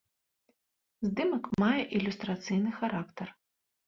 Здымак 1.09 1.45
мае 1.63 1.83
ілюстрацыйны 1.99 2.71
характар. 2.79 3.27